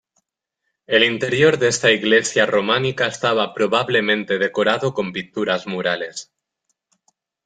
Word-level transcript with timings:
El 0.87 1.03
interior 1.03 1.59
de 1.59 1.67
esta 1.67 1.91
iglesia 1.91 2.47
románica 2.47 3.05
estaba 3.05 3.53
probablemente 3.53 4.39
decorado 4.39 4.95
con 4.95 5.13
pinturas 5.13 5.67
murales. 5.67 6.31